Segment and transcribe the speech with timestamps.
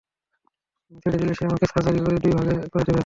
[0.91, 2.99] আমি ছেড়ে দিলে সে তোমাকে সার্জারি করে দুই ভাগ করে দেবে।